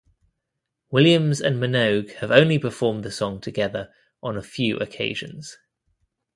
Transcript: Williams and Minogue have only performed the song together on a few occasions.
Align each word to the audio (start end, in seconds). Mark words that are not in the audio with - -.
Williams 0.89 1.39
and 1.41 1.57
Minogue 1.59 2.13
have 2.13 2.31
only 2.31 2.57
performed 2.57 3.03
the 3.03 3.11
song 3.11 3.39
together 3.39 3.93
on 4.23 4.35
a 4.35 4.41
few 4.41 4.77
occasions. 4.77 5.59